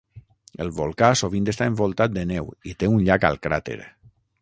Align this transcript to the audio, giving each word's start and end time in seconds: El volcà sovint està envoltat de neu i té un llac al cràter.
El 0.63 0.71
volcà 0.77 1.09
sovint 1.21 1.53
està 1.53 1.69
envoltat 1.73 2.17
de 2.17 2.25
neu 2.33 2.51
i 2.73 2.77
té 2.81 2.93
un 2.97 3.09
llac 3.11 3.29
al 3.33 3.43
cràter. 3.49 3.83